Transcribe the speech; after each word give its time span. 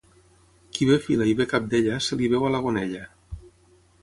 Qui 0.77 0.87
bé 0.91 0.97
fila 1.03 1.27
i 1.33 1.37
bé 1.41 1.47
cabdella, 1.51 1.99
se 2.07 2.19
li 2.23 2.31
veu 2.33 2.49
a 2.49 2.51
la 2.57 2.63
gonella. 2.65 3.05